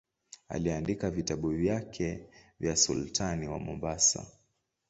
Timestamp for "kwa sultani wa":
2.61-3.59